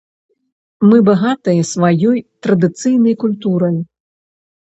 Мы 0.91 0.97
багатыя 1.09 1.61
сваёй 1.73 2.17
традыцыйнай 2.47 3.15
культурай. 3.25 3.77